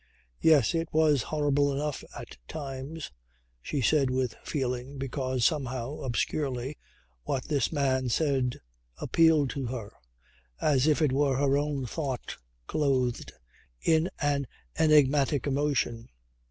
"Yes. 0.41 0.73
It 0.73 0.91
was 0.91 1.21
horrible 1.21 1.71
enough 1.71 2.03
at 2.17 2.37
times," 2.47 3.11
she 3.61 3.81
said 3.81 4.09
with 4.09 4.35
feeling, 4.43 4.97
because 4.97 5.45
somehow, 5.45 5.99
obscurely, 5.99 6.75
what 7.21 7.43
this 7.49 7.71
man 7.71 8.09
said 8.09 8.61
appealed 8.97 9.51
to 9.51 9.67
her 9.67 9.91
as 10.59 10.87
if 10.87 11.03
it 11.03 11.11
were 11.11 11.37
her 11.37 11.55
own 11.55 11.85
thought 11.85 12.37
clothed 12.65 13.31
in 13.79 14.09
an 14.19 14.47
enigmatic 14.75 15.45
emotion. 15.45 16.09